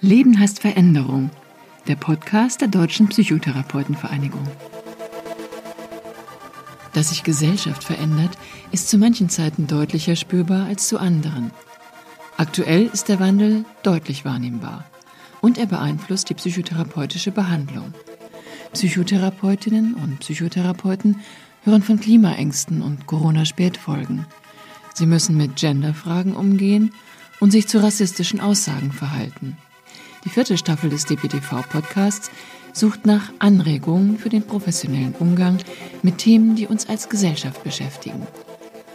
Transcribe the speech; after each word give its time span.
Leben 0.00 0.38
heißt 0.38 0.60
Veränderung, 0.60 1.30
der 1.88 1.96
Podcast 1.96 2.60
der 2.60 2.68
Deutschen 2.68 3.08
Psychotherapeutenvereinigung. 3.08 4.46
Dass 6.92 7.08
sich 7.08 7.24
Gesellschaft 7.24 7.82
verändert, 7.82 8.30
ist 8.70 8.88
zu 8.88 8.96
manchen 8.96 9.28
Zeiten 9.28 9.66
deutlicher 9.66 10.14
spürbar 10.14 10.66
als 10.66 10.86
zu 10.86 10.98
anderen. 10.98 11.50
Aktuell 12.36 12.86
ist 12.92 13.08
der 13.08 13.18
Wandel 13.18 13.64
deutlich 13.82 14.24
wahrnehmbar 14.24 14.84
und 15.40 15.58
er 15.58 15.66
beeinflusst 15.66 16.30
die 16.30 16.34
psychotherapeutische 16.34 17.32
Behandlung. 17.32 17.92
Psychotherapeutinnen 18.74 19.94
und 19.94 20.20
Psychotherapeuten 20.20 21.16
hören 21.64 21.82
von 21.82 21.98
Klimaängsten 21.98 22.82
und 22.82 23.06
Corona-Spätfolgen. 23.06 24.26
Sie 24.94 25.06
müssen 25.06 25.36
mit 25.36 25.56
Genderfragen 25.56 26.36
umgehen 26.36 26.92
und 27.40 27.50
sich 27.50 27.66
zu 27.66 27.82
rassistischen 27.82 28.40
Aussagen 28.40 28.92
verhalten. 28.92 29.56
Die 30.24 30.30
vierte 30.30 30.58
Staffel 30.58 30.90
des 30.90 31.04
DPTV-Podcasts 31.06 32.30
sucht 32.72 33.06
nach 33.06 33.32
Anregungen 33.38 34.18
für 34.18 34.28
den 34.28 34.42
professionellen 34.42 35.14
Umgang 35.18 35.58
mit 36.02 36.18
Themen, 36.18 36.56
die 36.56 36.66
uns 36.66 36.88
als 36.88 37.08
Gesellschaft 37.08 37.62
beschäftigen. 37.62 38.26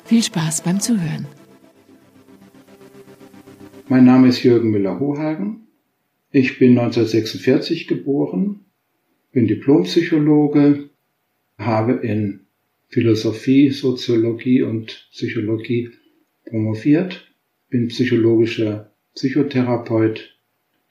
Viel 0.06 0.22
Spaß 0.22 0.64
beim 0.64 0.80
Zuhören. 0.80 1.28
Mein 3.88 4.06
Name 4.06 4.28
ist 4.28 4.44
Jürgen 4.44 4.72
Müller-Hohagen. 4.72 5.68
Ich 6.32 6.60
bin 6.60 6.72
1946 6.72 7.88
geboren, 7.88 8.66
bin 9.32 9.48
Diplompsychologe, 9.48 10.90
habe 11.58 11.94
in 11.94 12.42
Philosophie, 12.90 13.70
Soziologie 13.70 14.62
und 14.62 15.08
Psychologie 15.12 15.92
promoviert, 16.46 17.34
bin 17.70 17.88
psychologischer 17.88 18.94
Psychotherapeut, 19.16 20.33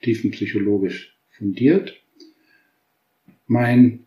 tiefenpsychologisch 0.03 1.17
fundiert. 1.29 1.99
Mein 3.47 4.05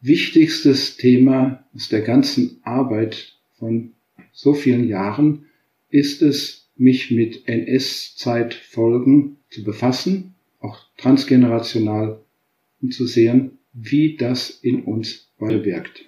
wichtigstes 0.00 0.96
Thema 0.96 1.64
aus 1.74 1.88
der 1.88 2.02
ganzen 2.02 2.58
Arbeit 2.62 3.38
von 3.58 3.92
so 4.32 4.54
vielen 4.54 4.88
Jahren 4.88 5.46
ist 5.90 6.22
es, 6.22 6.68
mich 6.76 7.10
mit 7.10 7.48
NS-Zeitfolgen 7.48 9.38
zu 9.50 9.64
befassen, 9.64 10.34
auch 10.60 10.78
transgenerational, 10.96 12.20
und 12.80 12.94
zu 12.94 13.06
sehen, 13.06 13.58
wie 13.72 14.16
das 14.16 14.50
in 14.50 14.84
uns 14.84 15.28
wirkt. 15.38 16.04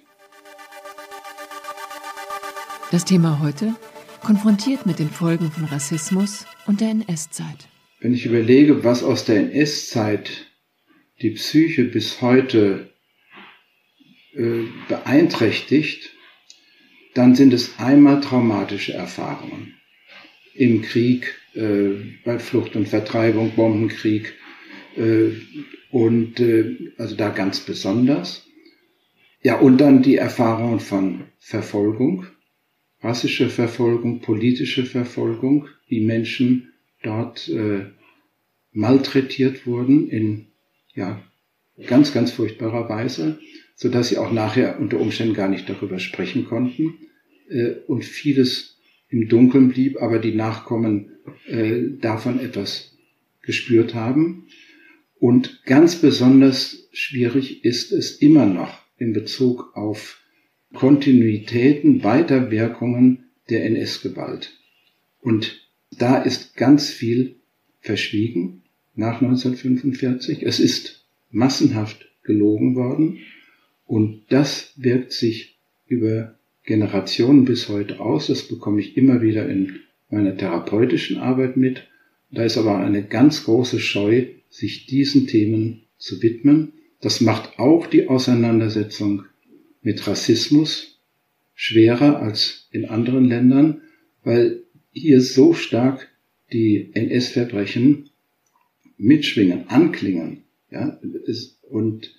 Das 2.91 3.05
Thema 3.05 3.39
heute 3.41 3.75
konfrontiert 4.21 4.85
mit 4.85 4.99
den 4.99 5.09
Folgen 5.09 5.51
von 5.51 5.65
Rassismus 5.65 6.45
und 6.67 6.81
der 6.81 6.89
NS-Zeit. 6.89 7.70
Wenn 8.01 8.15
ich 8.15 8.25
überlege, 8.25 8.83
was 8.83 9.03
aus 9.03 9.25
der 9.25 9.37
NS-Zeit 9.37 10.47
die 11.21 11.29
Psyche 11.29 11.83
bis 11.83 12.19
heute 12.19 12.89
äh, 14.33 14.63
beeinträchtigt, 14.89 16.09
dann 17.13 17.35
sind 17.35 17.53
es 17.53 17.77
einmal 17.77 18.19
traumatische 18.19 18.93
Erfahrungen. 18.93 19.75
Im 20.55 20.81
Krieg, 20.81 21.35
äh, 21.53 21.91
bei 22.25 22.39
Flucht 22.39 22.75
und 22.75 22.89
Vertreibung, 22.89 23.51
Bombenkrieg 23.51 24.33
äh, 24.97 25.33
und 25.91 26.39
äh, 26.39 26.93
also 26.97 27.15
da 27.15 27.29
ganz 27.29 27.59
besonders. 27.59 28.47
Ja, 29.43 29.59
und 29.59 29.77
dann 29.77 30.01
die 30.01 30.15
Erfahrungen 30.15 30.79
von 30.79 31.25
Verfolgung, 31.37 32.25
rassische 33.01 33.49
Verfolgung, 33.49 34.21
politische 34.21 34.87
Verfolgung, 34.87 35.67
wie 35.87 36.01
Menschen 36.01 36.70
dort 37.03 37.47
äh, 37.49 37.85
malträtiert 38.71 39.65
wurden 39.65 40.07
in 40.07 40.47
ja 40.93 41.21
ganz 41.87 42.13
ganz 42.13 42.31
furchtbarer 42.31 42.89
Weise, 42.89 43.39
so 43.75 43.89
dass 43.89 44.09
sie 44.09 44.17
auch 44.17 44.31
nachher 44.31 44.79
unter 44.79 44.99
Umständen 44.99 45.33
gar 45.33 45.49
nicht 45.49 45.69
darüber 45.69 45.99
sprechen 45.99 46.45
konnten 46.45 46.95
äh, 47.49 47.75
und 47.87 48.05
vieles 48.05 48.77
im 49.09 49.27
Dunkeln 49.27 49.69
blieb, 49.69 50.01
aber 50.01 50.19
die 50.19 50.33
Nachkommen 50.33 51.11
äh, 51.47 51.97
davon 51.99 52.39
etwas 52.39 52.97
gespürt 53.41 53.93
haben. 53.93 54.47
Und 55.19 55.63
ganz 55.65 55.97
besonders 55.97 56.87
schwierig 56.93 57.63
ist 57.65 57.91
es 57.91 58.13
immer 58.13 58.45
noch 58.45 58.79
in 58.97 59.13
Bezug 59.13 59.75
auf 59.75 60.19
Kontinuitäten, 60.73 62.03
Weiterwirkungen 62.03 63.31
der 63.49 63.65
NS-Gewalt. 63.65 64.57
Und 65.19 65.60
da 65.97 66.17
ist 66.21 66.55
ganz 66.55 66.89
viel 66.89 67.35
verschwiegen 67.79 68.63
nach 68.95 69.21
1945. 69.21 70.43
Es 70.43 70.59
ist 70.59 71.05
massenhaft 71.29 72.07
gelogen 72.23 72.75
worden 72.75 73.19
und 73.85 74.23
das 74.29 74.73
wirkt 74.77 75.11
sich 75.11 75.57
über 75.87 76.35
Generationen 76.63 77.45
bis 77.45 77.69
heute 77.69 77.99
aus. 77.99 78.27
Das 78.27 78.43
bekomme 78.43 78.79
ich 78.79 78.95
immer 78.95 79.21
wieder 79.21 79.49
in 79.49 79.79
meiner 80.09 80.37
therapeutischen 80.37 81.17
Arbeit 81.17 81.57
mit. 81.57 81.87
Da 82.31 82.43
ist 82.43 82.57
aber 82.57 82.77
eine 82.79 83.03
ganz 83.03 83.43
große 83.43 83.79
Scheu, 83.79 84.27
sich 84.49 84.85
diesen 84.85 85.27
Themen 85.27 85.83
zu 85.97 86.21
widmen. 86.21 86.73
Das 87.01 87.21
macht 87.21 87.57
auch 87.59 87.87
die 87.87 88.07
Auseinandersetzung 88.07 89.23
mit 89.81 90.05
Rassismus 90.07 90.99
schwerer 91.55 92.21
als 92.21 92.67
in 92.71 92.85
anderen 92.85 93.25
Ländern, 93.25 93.81
weil 94.23 94.60
hier 94.91 95.21
so 95.21 95.53
stark 95.53 96.09
die 96.51 96.91
NS-Verbrechen 96.93 98.09
mitschwingen, 98.97 99.67
anklingen, 99.69 100.43
ja, 100.69 100.99
und, 101.69 102.13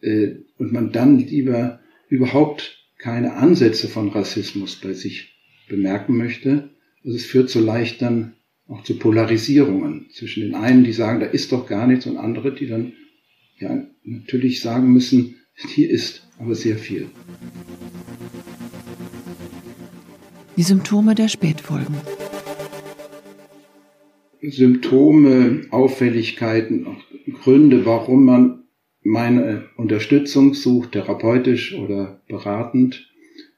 äh, 0.00 0.36
und 0.56 0.72
man 0.72 0.92
dann 0.92 1.18
lieber 1.18 1.80
überhaupt 2.08 2.78
keine 2.98 3.34
Ansätze 3.34 3.88
von 3.88 4.08
Rassismus 4.08 4.76
bei 4.76 4.92
sich 4.92 5.34
bemerken 5.68 6.16
möchte. 6.16 6.70
Also 7.04 7.16
es 7.16 7.26
führt 7.26 7.50
so 7.50 7.60
leicht 7.60 8.02
dann 8.02 8.34
auch 8.66 8.82
zu 8.82 8.98
Polarisierungen 8.98 10.10
zwischen 10.12 10.42
den 10.42 10.54
einen, 10.54 10.84
die 10.84 10.92
sagen, 10.92 11.20
da 11.20 11.26
ist 11.26 11.52
doch 11.52 11.66
gar 11.66 11.86
nichts, 11.86 12.06
und 12.06 12.18
andere, 12.18 12.54
die 12.54 12.66
dann 12.66 12.92
ja 13.58 13.86
natürlich 14.04 14.60
sagen 14.60 14.92
müssen, 14.92 15.36
hier 15.54 15.90
ist 15.90 16.28
aber 16.38 16.54
sehr 16.54 16.76
viel. 16.76 17.08
Die 20.56 20.62
Symptome 20.62 21.14
der 21.14 21.28
Spätfolgen. 21.28 21.96
Symptome, 24.42 25.66
Auffälligkeiten, 25.70 26.86
Gründe, 27.42 27.84
warum 27.86 28.24
man 28.24 28.64
meine 29.02 29.68
Unterstützung 29.76 30.54
sucht, 30.54 30.92
therapeutisch 30.92 31.74
oder 31.74 32.22
beratend. 32.28 33.08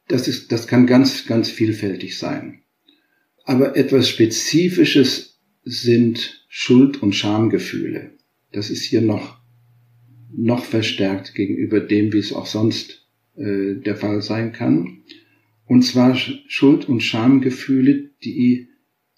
Das 0.09 0.29
ist, 0.29 0.53
das 0.53 0.67
kann 0.67 0.87
ganz, 0.87 1.27
ganz 1.27 1.51
vielfältig 1.51 2.19
sein. 2.19 2.63
Aber 3.45 3.77
etwas 3.77 4.09
Spezifisches 4.09 5.41
sind 5.65 6.45
Schuld- 6.49 7.03
und 7.03 7.15
Schamgefühle. 7.15 8.13
Das 8.53 8.71
ist 8.71 8.85
hier 8.85 9.03
noch 9.03 9.41
noch 10.33 10.65
verstärkt 10.65 11.35
gegenüber 11.35 11.81
dem, 11.81 12.13
wie 12.13 12.19
es 12.19 12.33
auch 12.33 12.47
sonst 12.47 13.07
äh, 13.37 13.75
der 13.75 13.97
Fall 13.97 14.23
sein 14.23 14.53
kann. 14.53 15.03
Und 15.67 15.83
zwar 15.83 16.17
Schuld- 16.17 16.89
und 16.89 17.03
Schamgefühle, 17.03 18.11
die 18.23 18.69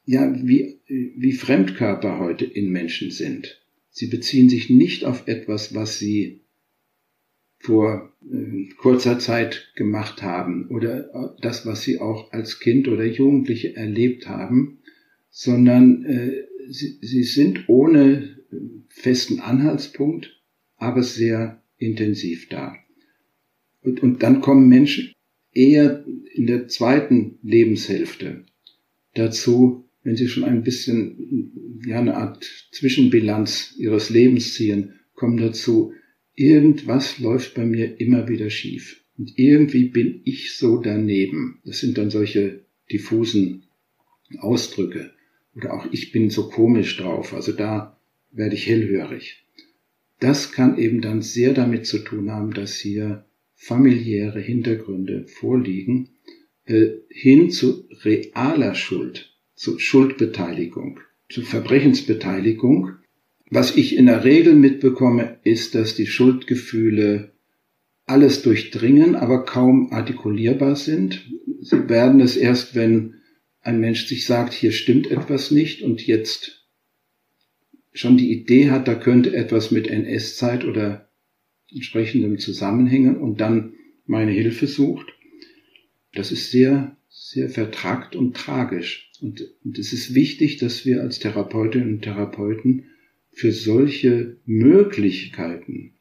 ja 0.05 0.34
wie, 0.43 0.81
wie 1.16 1.32
Fremdkörper 1.32 2.19
heute 2.19 2.44
in 2.44 2.70
Menschen 2.70 3.10
sind. 3.10 3.60
Sie 3.91 4.06
beziehen 4.06 4.48
sich 4.48 4.70
nicht 4.70 5.04
auf 5.04 5.26
etwas, 5.26 5.75
was 5.75 5.98
sie 5.98 6.41
vor 7.58 8.12
äh, 8.30 8.69
kurzer 8.78 9.19
Zeit 9.19 9.72
gemacht 9.76 10.22
haben 10.22 10.69
oder 10.69 11.14
äh, 11.14 11.41
das, 11.41 11.64
was 11.64 11.82
sie 11.82 12.00
auch 12.00 12.32
als 12.32 12.58
Kind 12.58 12.88
oder 12.88 13.04
Jugendliche 13.04 13.76
erlebt 13.76 14.28
haben, 14.28 14.78
sondern 15.31 16.04
äh, 16.04 16.44
sie, 16.69 16.99
sie 17.00 17.22
sind 17.22 17.69
ohne 17.69 18.37
festen 18.88 19.40
Anhaltspunkt 19.40 20.43
aber 20.76 21.02
sehr 21.02 21.62
intensiv 21.78 22.49
da. 22.49 22.75
Und, 23.82 24.02
und 24.02 24.22
dann 24.22 24.40
kommen 24.40 24.69
Menschen 24.69 25.12
eher 25.52 26.05
in 26.34 26.46
der 26.46 26.69
zweiten 26.69 27.38
Lebenshälfte 27.43 28.44
dazu, 29.14 29.88
wenn 30.04 30.16
sie 30.16 30.28
schon 30.28 30.44
ein 30.44 30.62
bisschen, 30.62 31.81
ja, 31.87 32.00
eine 32.00 32.16
Art 32.16 32.44
Zwischenbilanz 32.72 33.75
ihres 33.78 34.10
Lebens 34.10 34.54
ziehen, 34.54 34.94
kommen 35.14 35.37
dazu, 35.37 35.93
irgendwas 36.34 37.19
läuft 37.19 37.54
bei 37.54 37.64
mir 37.64 38.00
immer 38.00 38.28
wieder 38.28 38.50
schief. 38.50 39.02
Und 39.19 39.32
irgendwie 39.37 39.84
bin 39.84 40.20
ich 40.25 40.56
so 40.56 40.78
daneben. 40.78 41.60
Das 41.64 41.81
sind 41.81 41.99
dann 41.99 42.10
solche 42.10 42.64
diffusen 42.90 43.64
Ausdrücke. 44.38 45.12
Oder 45.54 45.75
auch 45.75 45.87
ich 45.93 46.12
bin 46.12 46.31
so 46.31 46.48
komisch 46.48 46.96
drauf. 46.96 47.34
Also 47.34 47.52
da 47.52 48.00
werde 48.31 48.55
ich 48.55 48.66
hellhörig. 48.66 49.44
Das 50.19 50.52
kann 50.52 50.78
eben 50.78 51.00
dann 51.00 51.20
sehr 51.20 51.52
damit 51.52 51.87
zu 51.87 51.98
tun 51.98 52.31
haben, 52.31 52.55
dass 52.55 52.76
hier 52.76 53.26
familiäre 53.55 54.40
Hintergründe 54.40 55.26
vorliegen, 55.26 56.10
äh, 56.64 56.88
hin 57.08 57.50
zu 57.50 57.88
realer 58.05 58.75
Schuld, 58.75 59.31
zu 59.62 59.79
Schuldbeteiligung, 59.79 60.99
zu 61.29 61.43
Verbrechensbeteiligung, 61.43 62.97
Was 63.49 63.76
ich 63.76 63.97
in 63.97 64.06
der 64.06 64.25
Regel 64.25 64.55
mitbekomme, 64.56 65.38
ist, 65.44 65.76
dass 65.76 65.94
die 65.94 66.09
Schuldgefühle 66.09 67.31
alles 68.05 68.43
durchdringen, 68.43 69.14
aber 69.14 69.44
kaum 69.44 69.93
artikulierbar 69.93 70.75
sind. 70.75 71.31
Sie 71.61 71.88
werden 71.88 72.20
es 72.20 72.37
erst, 72.37 72.75
wenn 72.75 73.20
ein 73.61 73.79
Mensch 73.79 74.06
sich 74.06 74.26
sagt, 74.26 74.53
hier 74.53 74.73
stimmt 74.73 75.09
etwas 75.09 75.53
nicht 75.53 75.82
und 75.82 76.05
jetzt 76.05 76.67
schon 77.93 78.17
die 78.17 78.32
Idee 78.32 78.69
hat, 78.70 78.88
da 78.88 78.97
könnte 78.97 79.32
etwas 79.32 79.70
mit 79.70 79.87
NS-Zeit 79.87 80.65
oder 80.65 81.08
entsprechendem 81.70 82.38
zusammenhängen 82.38 83.17
und 83.17 83.41
dann 83.41 83.75
meine 84.06 84.32
Hilfe 84.32 84.67
sucht. 84.67 85.06
Das 86.15 86.32
ist 86.32 86.50
sehr, 86.50 86.97
sehr 87.12 87.50
vertragt 87.50 88.17
und 88.17 88.37
tragisch. 88.37 89.11
Und, 89.20 89.47
und 89.64 89.79
es 89.79 89.93
ist 89.93 90.14
wichtig, 90.14 90.56
dass 90.56 90.85
wir 90.87 91.03
als 91.03 91.19
Therapeutinnen 91.19 91.94
und 91.94 92.03
Therapeuten 92.03 92.87
für 93.31 93.53
solche 93.53 94.37
Möglichkeiten 94.47 95.93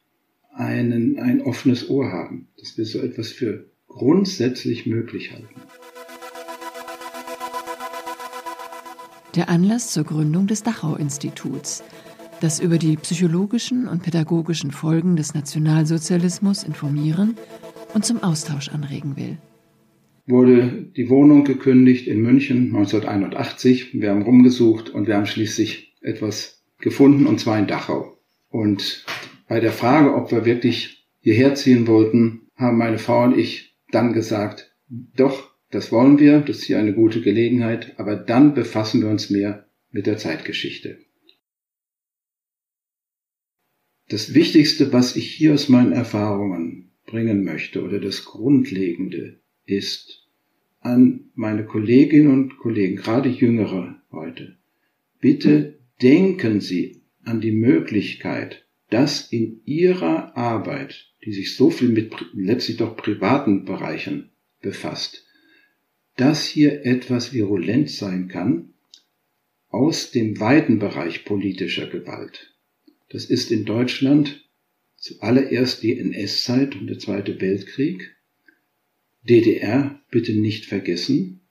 einen, 0.54 1.20
ein 1.20 1.42
offenes 1.42 1.90
Ohr 1.90 2.12
haben, 2.12 2.48
dass 2.58 2.78
wir 2.78 2.86
so 2.86 3.00
etwas 3.00 3.32
für 3.32 3.70
grundsätzlich 3.88 4.86
möglich 4.86 5.32
halten. 5.32 5.48
Der 9.36 9.50
Anlass 9.50 9.94
zur 9.94 10.04
Gründung 10.04 10.48
des 10.48 10.64
Dachau-Instituts, 10.64 11.84
das 12.42 12.60
über 12.60 12.78
die 12.78 12.98
psychologischen 12.98 13.88
und 13.88 14.04
pädagogischen 14.04 14.72
Folgen 14.72 15.16
des 15.16 15.34
Nationalsozialismus 15.34 16.64
informieren 16.64 17.38
und 17.94 18.06
zum 18.06 18.24
Austausch 18.24 18.70
anregen 18.70 19.16
will. 19.16 19.38
Wurde 20.32 20.90
die 20.96 21.10
Wohnung 21.10 21.44
gekündigt 21.44 22.08
in 22.08 22.22
München 22.22 22.68
1981. 22.68 24.02
Wir 24.02 24.12
haben 24.12 24.22
rumgesucht 24.22 24.90
und 24.90 25.06
wir 25.06 25.18
haben 25.18 25.26
schließlich 25.26 25.98
etwas 26.00 26.64
gefunden, 26.80 27.26
und 27.28 27.42
zwar 27.42 27.60
in 27.60 27.68
Dachau. 27.68 28.18
Und 28.50 29.06
bei 29.50 29.60
der 29.60 29.74
Frage, 29.74 30.16
ob 30.16 30.32
wir 30.32 30.46
wirklich 30.46 31.06
hierher 31.20 31.54
ziehen 31.56 31.86
wollten, 31.86 32.48
haben 32.56 32.78
meine 32.78 32.98
Frau 32.98 33.26
und 33.26 33.38
ich 33.38 33.76
dann 33.92 34.14
gesagt, 34.14 34.74
doch, 34.88 35.52
das 35.70 35.92
wollen 35.92 36.18
wir, 36.18 36.40
das 36.40 36.60
ist 36.60 36.64
hier 36.64 36.80
eine 36.80 36.94
gute 36.94 37.20
Gelegenheit, 37.20 38.00
aber 38.00 38.16
dann 38.16 38.54
befassen 38.54 39.02
wir 39.02 39.10
uns 39.10 39.30
mehr 39.30 39.68
mit 39.92 40.06
der 40.06 40.18
Zeitgeschichte. 40.18 41.00
Das 44.08 44.34
Wichtigste, 44.34 44.94
was 44.94 45.18
ich 45.18 45.30
hier 45.30 45.54
aus 45.54 45.68
meinen 45.68 45.92
Erfahrungen 45.92 46.92
bringen 47.06 47.44
möchte 47.44 47.84
oder 47.84 48.00
das 48.00 48.24
Grundlegende 48.24 49.42
ist 49.66 50.21
an 50.82 51.32
meine 51.36 51.66
Kolleginnen 51.66 52.32
und 52.32 52.58
Kollegen, 52.58 52.98
gerade 52.98 53.30
jüngere 53.30 54.02
heute, 54.12 54.58
bitte 55.20 55.80
denken 56.02 56.60
Sie 56.60 57.04
an 57.24 57.40
die 57.40 57.52
Möglichkeit, 57.52 58.66
dass 58.90 59.32
in 59.32 59.62
ihrer 59.66 60.36
Arbeit, 60.36 61.14
die 61.24 61.32
sich 61.32 61.56
so 61.56 61.70
viel 61.70 61.90
mit 61.90 62.14
letztlich 62.34 62.78
doch 62.78 62.98
privaten 62.98 63.64
Bereichen 63.64 64.32
befasst, 64.62 65.26
dass 66.18 66.46
hier 66.46 66.86
etwas 66.86 67.34
virulent 67.34 67.90
sein 67.90 68.28
kann 68.28 68.74
aus 69.70 70.12
dem 70.12 70.40
weiten 70.40 70.80
Bereich 70.80 71.24
politischer 71.24 71.88
Gewalt. 71.88 72.54
Das 73.10 73.26
ist 73.26 73.52
in 73.52 73.66
Deutschland 73.66 74.50
zuallererst 74.98 75.82
die 75.84 75.98
NS-Zeit 75.98 76.76
und 76.76 76.88
der 76.88 77.00
Zweite 77.00 77.40
Weltkrieg. 77.40 78.16
DDR 79.24 80.02
bitte 80.10 80.34
nicht 80.34 80.66
vergessen. 80.66 81.42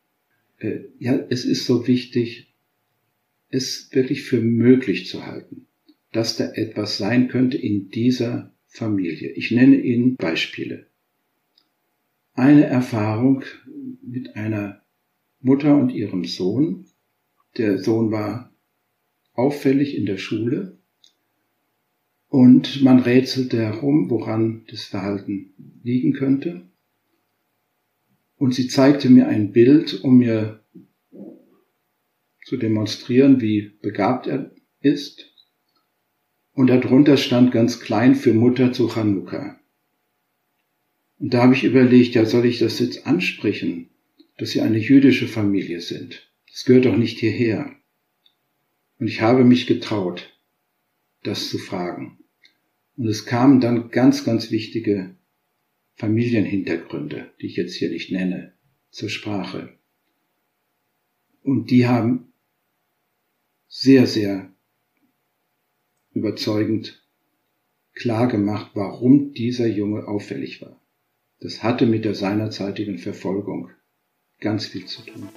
Äh, 0.58 0.80
ja, 0.98 1.18
es 1.30 1.44
ist 1.44 1.66
so 1.66 1.86
wichtig, 1.86 2.54
es 3.48 3.90
wirklich 3.92 4.22
für 4.22 4.40
möglich 4.40 5.06
zu 5.06 5.26
halten 5.26 5.66
dass 6.12 6.36
da 6.36 6.50
etwas 6.52 6.98
sein 6.98 7.28
könnte 7.28 7.56
in 7.56 7.90
dieser 7.90 8.52
Familie. 8.66 9.30
Ich 9.32 9.50
nenne 9.50 9.76
Ihnen 9.76 10.16
Beispiele. 10.16 10.86
Eine 12.34 12.64
Erfahrung 12.64 13.44
mit 14.02 14.36
einer 14.36 14.82
Mutter 15.40 15.76
und 15.76 15.90
ihrem 15.90 16.24
Sohn. 16.24 16.86
Der 17.56 17.78
Sohn 17.78 18.10
war 18.10 18.52
auffällig 19.34 19.96
in 19.96 20.06
der 20.06 20.18
Schule 20.18 20.78
und 22.28 22.82
man 22.82 23.00
rätselte 23.00 23.58
herum, 23.58 24.10
woran 24.10 24.64
das 24.70 24.84
Verhalten 24.84 25.52
liegen 25.82 26.12
könnte. 26.12 26.69
Und 28.40 28.54
sie 28.54 28.68
zeigte 28.68 29.10
mir 29.10 29.28
ein 29.28 29.52
Bild, 29.52 30.02
um 30.02 30.16
mir 30.16 30.64
zu 32.46 32.56
demonstrieren, 32.56 33.42
wie 33.42 33.76
begabt 33.82 34.26
er 34.26 34.50
ist 34.80 35.26
und 36.54 36.68
darunter 36.68 37.18
stand 37.18 37.52
ganz 37.52 37.80
klein 37.80 38.14
für 38.14 38.32
Mutter 38.32 38.72
zu 38.72 38.88
Chanukka. 38.88 39.60
Und 41.18 41.34
da 41.34 41.42
habe 41.42 41.52
ich 41.52 41.64
überlegt, 41.64 42.14
ja, 42.14 42.24
soll 42.24 42.46
ich 42.46 42.58
das 42.58 42.78
jetzt 42.78 43.06
ansprechen, 43.06 43.90
dass 44.38 44.52
sie 44.52 44.62
eine 44.62 44.78
jüdische 44.78 45.28
Familie 45.28 45.82
sind? 45.82 46.32
Das 46.50 46.64
gehört 46.64 46.86
doch 46.86 46.96
nicht 46.96 47.18
hierher. 47.18 47.70
Und 48.98 49.06
ich 49.06 49.20
habe 49.20 49.44
mich 49.44 49.66
getraut, 49.66 50.34
das 51.24 51.50
zu 51.50 51.58
fragen. 51.58 52.20
Und 52.96 53.06
es 53.06 53.26
kamen 53.26 53.60
dann 53.60 53.90
ganz, 53.90 54.24
ganz 54.24 54.50
wichtige 54.50 55.14
Familienhintergründe, 56.00 57.30
die 57.42 57.46
ich 57.46 57.56
jetzt 57.56 57.74
hier 57.74 57.90
nicht 57.90 58.10
nenne, 58.10 58.54
zur 58.90 59.10
Sprache. 59.10 59.76
Und 61.42 61.70
die 61.70 61.86
haben 61.86 62.32
sehr, 63.68 64.06
sehr 64.06 64.50
überzeugend 66.14 67.06
klar 67.92 68.28
gemacht, 68.28 68.70
warum 68.72 69.34
dieser 69.34 69.66
Junge 69.66 70.08
auffällig 70.08 70.62
war. 70.62 70.80
Das 71.38 71.62
hatte 71.62 71.84
mit 71.84 72.06
der 72.06 72.14
seinerzeitigen 72.14 72.96
Verfolgung 72.96 73.70
ganz 74.40 74.64
viel 74.64 74.86
zu 74.86 75.02
tun. 75.02 75.28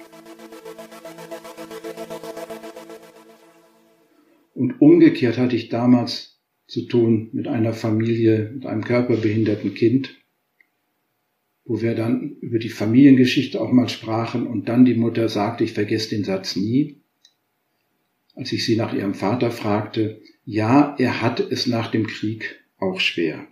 Und 4.54 4.80
umgekehrt 4.80 5.36
hatte 5.36 5.56
ich 5.56 5.68
damals 5.68 6.40
zu 6.66 6.86
tun 6.86 7.28
mit 7.34 7.48
einer 7.48 7.74
Familie, 7.74 8.50
mit 8.54 8.64
einem 8.64 8.82
körperbehinderten 8.82 9.74
Kind, 9.74 10.23
wo 11.64 11.80
wir 11.80 11.94
dann 11.94 12.36
über 12.40 12.58
die 12.58 12.68
Familiengeschichte 12.68 13.60
auch 13.60 13.72
mal 13.72 13.88
sprachen 13.88 14.46
und 14.46 14.68
dann 14.68 14.84
die 14.84 14.94
Mutter 14.94 15.28
sagte, 15.28 15.64
ich 15.64 15.72
vergesse 15.72 16.10
den 16.10 16.24
Satz 16.24 16.56
nie, 16.56 17.00
als 18.34 18.52
ich 18.52 18.64
sie 18.64 18.76
nach 18.76 18.92
ihrem 18.92 19.14
Vater 19.14 19.50
fragte, 19.50 20.20
ja, 20.44 20.94
er 20.98 21.22
hatte 21.22 21.42
es 21.42 21.66
nach 21.66 21.90
dem 21.90 22.06
Krieg 22.06 22.60
auch 22.78 23.00
schwer. 23.00 23.46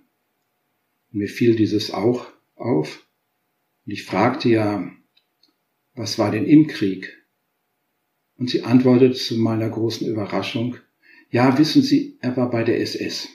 Und 1.12 1.20
mir 1.20 1.28
fiel 1.28 1.56
dieses 1.56 1.90
auch 1.90 2.26
auf. 2.56 3.06
Und 3.86 3.92
ich 3.92 4.04
fragte 4.04 4.48
ja, 4.48 4.90
was 5.94 6.18
war 6.18 6.30
denn 6.30 6.46
im 6.46 6.66
Krieg? 6.66 7.16
Und 8.36 8.50
sie 8.50 8.62
antwortete 8.62 9.14
zu 9.14 9.38
meiner 9.38 9.68
großen 9.68 10.06
Überraschung, 10.06 10.76
ja, 11.30 11.56
wissen 11.58 11.82
Sie, 11.82 12.18
er 12.20 12.36
war 12.36 12.50
bei 12.50 12.62
der 12.62 12.80
SS. 12.80 13.28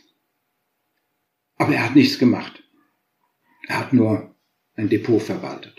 Aber 1.56 1.74
er 1.74 1.86
hat 1.86 1.96
nichts 1.96 2.20
gemacht. 2.20 2.64
Er 3.68 3.80
hat 3.80 3.94
nur 3.94 4.27
ein 4.78 4.88
Depot 4.88 5.22
verwaltet. 5.22 5.76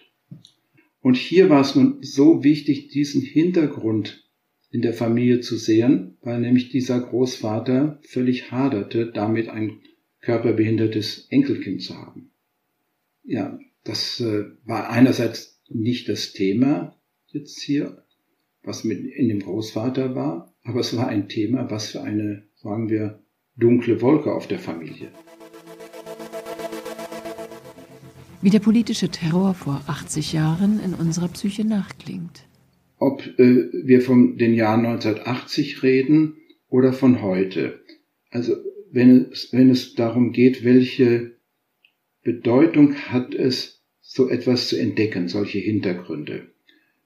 Und 1.01 1.17
hier 1.17 1.49
war 1.49 1.63
es 1.63 1.75
nun 1.75 2.03
so 2.03 2.45
wichtig, 2.45 2.89
diesen 2.89 3.23
Hintergrund 3.23 4.29
in 4.71 4.83
der 4.83 4.93
Familie 4.93 5.41
zu 5.41 5.57
sehen, 5.57 6.19
weil 6.21 6.41
nämlich 6.41 6.69
dieser 6.69 7.01
Großvater 7.01 7.99
völlig 8.03 8.51
haderte, 8.51 9.11
damit 9.11 9.49
ein 9.49 9.81
körperbehindertes 10.21 11.29
Enkelkind 11.31 11.81
zu 11.83 11.97
haben. 11.97 12.31
Ja, 13.23 13.59
das 13.85 14.21
äh, 14.21 14.45
war 14.65 14.91
einerseits 14.91 15.63
nicht 15.69 16.09
das 16.09 16.33
Thema 16.33 17.01
jetzt 17.29 17.61
hier, 17.63 18.05
was 18.63 18.85
mit 18.85 19.05
in 19.05 19.29
dem 19.29 19.41
Großvater 19.41 20.15
war, 20.15 20.55
aber 20.63 20.81
es 20.81 20.95
war 20.97 21.09
ein 21.09 21.29
Thema, 21.29 21.71
was 21.71 21.93
für 21.93 22.03
eine, 22.03 22.45
sagen 22.57 22.91
wir, 22.91 23.23
dunkle 23.57 24.03
Wolke 24.03 24.33
auf 24.33 24.47
der 24.47 24.59
Familie. 24.59 25.11
Wie 28.41 28.51
der 28.51 28.61
politische 28.61 29.09
Terror 29.09 29.55
vor 29.55 29.83
80 29.87 30.33
Jahren 30.33 30.81
in 30.85 30.95
unserer 30.95 31.29
Psyche 31.29 31.65
nachklingt 31.65 32.49
ob 32.99 33.25
äh, 33.39 33.69
wir 33.73 34.03
von 34.03 34.37
den 34.37 34.55
Jahren 34.55 34.85
1980 34.85 35.83
reden 35.83 36.37
oder 36.69 36.93
von 36.93 37.23
heute. 37.23 37.81
Also 38.31 38.57
wenn 38.91 39.31
es, 39.31 39.53
wenn 39.53 39.71
es 39.71 39.95
darum 39.95 40.33
geht, 40.33 40.65
welche 40.65 41.37
Bedeutung 42.23 42.95
hat 42.95 43.35
es, 43.35 43.77
so 44.01 44.29
etwas 44.29 44.69
zu 44.69 44.77
entdecken, 44.77 45.29
solche 45.29 45.59
Hintergründe. 45.59 46.49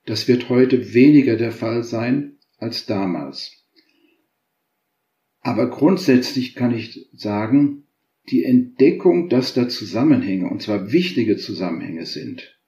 Das 0.07 0.29
wird 0.29 0.49
heute 0.49 0.95
weniger 0.95 1.37
der 1.37 1.53
Fall 1.53 1.83
sein 1.83 2.39
als 2.59 2.87
damals. 2.87 3.65
Aber 5.41 5.69
grundsätzlich 5.69 6.55
kann 6.55 6.73
ich 6.73 7.09
sagen, 7.13 7.85
die 8.31 8.45
Entdeckung, 8.45 9.29
dass 9.29 9.55
da 9.55 9.69
Zusammenhänge, 9.69 10.49
und 10.49 10.63
zwar 10.63 10.93
wichtige 10.93 11.37
Zusammenhänge 11.37 12.07
sind, 12.07 12.59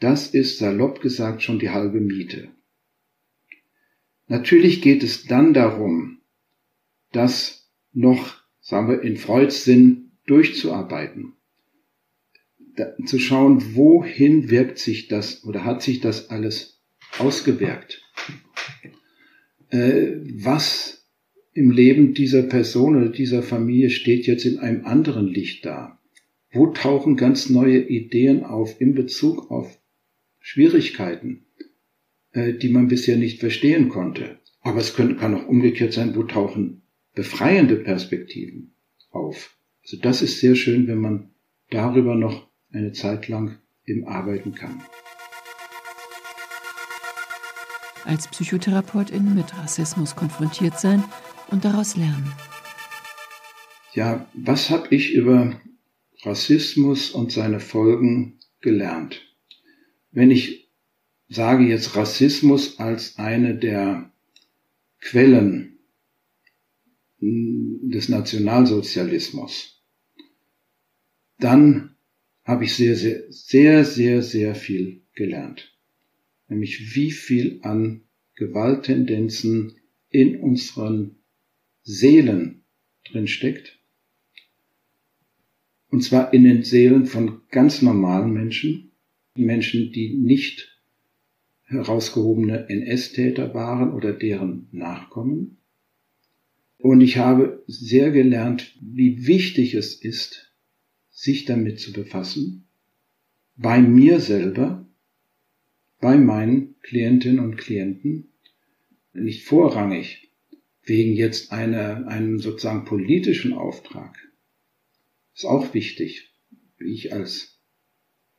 das 0.00 0.28
ist 0.28 0.58
salopp 0.58 1.00
gesagt 1.00 1.42
schon 1.42 1.58
die 1.58 1.70
halbe 1.70 2.00
Miete. 2.00 2.48
Natürlich 4.26 4.82
geht 4.82 5.02
es 5.02 5.24
dann 5.24 5.54
darum, 5.54 6.20
das 7.12 7.70
noch, 7.92 8.36
sagen 8.60 8.88
wir, 8.88 9.02
in 9.02 9.16
Freuds 9.16 9.64
Sinn 9.64 10.12
durchzuarbeiten. 10.26 11.34
Zu 13.06 13.18
schauen, 13.18 13.74
wohin 13.74 14.50
wirkt 14.50 14.78
sich 14.78 15.08
das 15.08 15.42
oder 15.44 15.64
hat 15.64 15.82
sich 15.82 16.00
das 16.00 16.30
alles 16.30 16.80
ausgewirkt. 17.18 18.02
Äh, 19.70 20.16
was 20.42 20.97
im 21.52 21.70
Leben 21.70 22.14
dieser 22.14 22.42
Person 22.42 22.96
oder 22.96 23.08
dieser 23.08 23.42
Familie 23.42 23.90
steht 23.90 24.26
jetzt 24.26 24.44
in 24.44 24.58
einem 24.58 24.84
anderen 24.84 25.26
Licht 25.26 25.64
da? 25.64 25.98
Wo 26.52 26.68
tauchen 26.68 27.16
ganz 27.16 27.50
neue 27.50 27.78
Ideen 27.78 28.44
auf 28.44 28.80
in 28.80 28.94
Bezug 28.94 29.50
auf 29.50 29.78
Schwierigkeiten, 30.40 31.44
äh, 32.32 32.54
die 32.54 32.68
man 32.68 32.88
bisher 32.88 33.16
nicht 33.16 33.40
verstehen 33.40 33.88
konnte? 33.88 34.38
Aber 34.60 34.78
es 34.78 34.94
kann 34.94 35.34
auch 35.34 35.46
umgekehrt 35.46 35.92
sein, 35.92 36.14
wo 36.16 36.22
tauchen 36.22 36.82
befreiende 37.14 37.76
Perspektiven 37.76 38.74
auf. 39.10 39.56
Also 39.82 39.96
das 39.96 40.22
ist 40.22 40.40
sehr 40.40 40.54
schön, 40.54 40.86
wenn 40.86 41.00
man 41.00 41.30
darüber 41.70 42.14
noch 42.14 42.48
eine 42.72 42.92
Zeit 42.92 43.28
lang 43.28 43.58
im 43.84 44.06
Arbeiten 44.06 44.54
kann. 44.54 44.82
Als 48.04 48.28
Psychotherapeutin 48.28 49.34
mit 49.34 49.56
Rassismus 49.58 50.16
konfrontiert 50.16 50.78
sein 50.78 51.04
und 51.50 51.64
daraus 51.64 51.96
lernen. 51.96 52.32
Ja, 53.94 54.28
was 54.34 54.70
habe 54.70 54.94
ich 54.94 55.14
über 55.14 55.60
Rassismus 56.22 57.10
und 57.10 57.32
seine 57.32 57.60
Folgen 57.60 58.38
gelernt? 58.60 59.22
Wenn 60.10 60.30
ich 60.30 60.70
sage 61.28 61.64
jetzt 61.64 61.96
Rassismus 61.96 62.78
als 62.78 63.18
eine 63.18 63.56
der 63.56 64.12
Quellen 65.00 65.78
des 67.20 68.08
Nationalsozialismus, 68.08 69.82
dann 71.38 71.96
habe 72.44 72.64
ich 72.64 72.74
sehr, 72.74 72.96
sehr, 72.96 73.24
sehr, 73.30 73.84
sehr, 73.84 74.22
sehr 74.22 74.54
viel 74.54 75.02
gelernt. 75.14 75.76
Nämlich 76.48 76.94
wie 76.94 77.10
viel 77.10 77.60
an 77.62 78.04
Gewalttendenzen 78.34 79.76
in 80.08 80.40
unseren 80.40 81.17
Seelen 81.90 82.64
drin 83.10 83.26
steckt. 83.26 83.78
Und 85.88 86.04
zwar 86.04 86.34
in 86.34 86.44
den 86.44 86.62
Seelen 86.62 87.06
von 87.06 87.40
ganz 87.50 87.80
normalen 87.80 88.30
Menschen, 88.30 88.92
Menschen, 89.34 89.90
die 89.90 90.14
nicht 90.14 90.78
herausgehobene 91.64 92.68
NS-Täter 92.68 93.54
waren 93.54 93.94
oder 93.94 94.12
deren 94.12 94.68
Nachkommen. 94.70 95.56
Und 96.76 97.00
ich 97.00 97.16
habe 97.16 97.64
sehr 97.66 98.10
gelernt, 98.10 98.76
wie 98.82 99.26
wichtig 99.26 99.72
es 99.72 99.94
ist, 99.94 100.52
sich 101.08 101.46
damit 101.46 101.80
zu 101.80 101.94
befassen, 101.94 102.66
bei 103.56 103.80
mir 103.80 104.20
selber, 104.20 104.86
bei 106.00 106.18
meinen 106.18 106.74
Klientinnen 106.82 107.40
und 107.40 107.56
Klienten, 107.56 108.28
nicht 109.14 109.44
vorrangig 109.44 110.27
wegen 110.88 111.14
jetzt 111.14 111.52
einer, 111.52 112.06
einem 112.08 112.38
sozusagen 112.38 112.84
politischen 112.84 113.52
Auftrag. 113.52 114.16
Ist 115.34 115.44
auch 115.44 115.74
wichtig, 115.74 116.32
wie 116.78 116.92
ich 116.92 117.12
als 117.12 117.60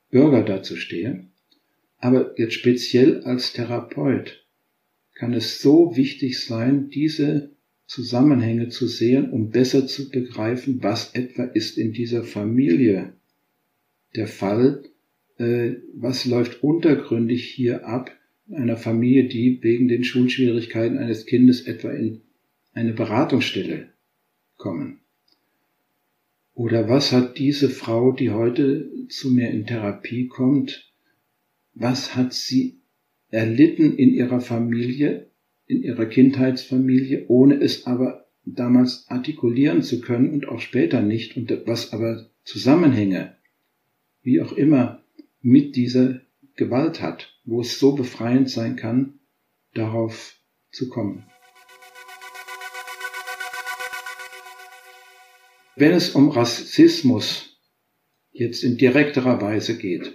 Bürger 0.09 0.43
dazu 0.43 0.75
stehe. 0.75 1.27
Aber 1.97 2.37
jetzt 2.39 2.53
speziell 2.53 3.23
als 3.23 3.53
Therapeut 3.53 4.45
kann 5.13 5.33
es 5.33 5.61
so 5.61 5.95
wichtig 5.95 6.39
sein, 6.39 6.89
diese 6.89 7.51
Zusammenhänge 7.85 8.69
zu 8.69 8.87
sehen, 8.87 9.31
um 9.31 9.49
besser 9.49 9.85
zu 9.87 10.09
begreifen, 10.09 10.81
was 10.81 11.13
etwa 11.13 11.43
ist 11.43 11.77
in 11.77 11.91
dieser 11.91 12.23
Familie 12.23 13.13
der 14.15 14.27
Fall, 14.27 14.83
äh, 15.37 15.75
was 15.93 16.25
läuft 16.25 16.63
untergründig 16.63 17.45
hier 17.45 17.85
ab 17.85 18.11
in 18.47 18.55
einer 18.55 18.77
Familie, 18.77 19.27
die 19.27 19.59
wegen 19.61 19.87
den 19.87 20.03
Schulschwierigkeiten 20.03 20.97
eines 20.97 21.25
Kindes 21.25 21.61
etwa 21.61 21.91
in 21.91 22.21
eine 22.79 22.93
Beratungsstelle 22.93 23.89
kommen. 24.55 25.01
Oder 26.53 26.87
was 26.87 27.11
hat 27.11 27.37
diese 27.37 27.69
Frau, 27.69 28.13
die 28.13 28.31
heute 28.31 28.89
zu 29.09 29.31
mir 29.31 29.49
in 29.49 29.65
Therapie 29.65 30.27
kommt, 30.27 30.89
was 31.73 32.15
hat 32.15 32.33
sie 32.33 32.79
erlitten 33.31 33.97
in 33.97 34.13
ihrer 34.13 34.39
Familie, 34.39 35.27
in 35.67 35.83
ihrer 35.83 36.05
Kindheitsfamilie, 36.05 37.25
ohne 37.27 37.55
es 37.55 37.85
aber 37.85 38.27
damals 38.45 39.05
artikulieren 39.09 39.83
zu 39.83 39.99
können 39.99 40.31
und 40.31 40.47
auch 40.47 40.61
später 40.61 41.01
nicht, 41.01 41.35
und 41.35 41.51
was 41.65 41.91
aber 41.91 42.29
Zusammenhänge, 42.45 43.35
wie 44.23 44.41
auch 44.41 44.53
immer, 44.53 45.03
mit 45.41 45.75
dieser 45.75 46.21
Gewalt 46.55 47.01
hat, 47.01 47.37
wo 47.43 47.59
es 47.59 47.77
so 47.77 47.93
befreiend 47.93 48.49
sein 48.49 48.77
kann, 48.77 49.19
darauf 49.73 50.39
zu 50.71 50.87
kommen. 50.87 51.25
Wenn 55.79 55.93
es 55.93 56.09
um 56.09 56.27
Rassismus 56.27 57.57
jetzt 58.33 58.65
in 58.65 58.75
direkterer 58.75 59.41
Weise 59.41 59.77
geht, 59.77 60.13